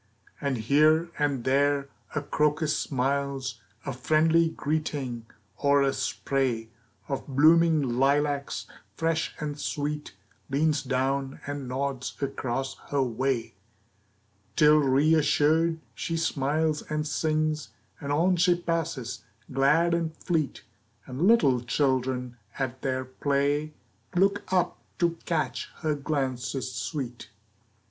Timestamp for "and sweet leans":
9.39-10.81